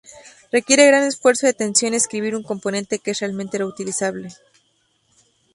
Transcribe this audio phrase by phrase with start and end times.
[0.51, 4.29] Requiere gran esfuerzo y atención escribir un componente que es realmente reutilizable.